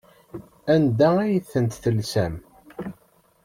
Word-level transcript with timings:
Anda 0.73 1.07
ay 1.25 1.35
tent-telsam? 1.51 2.33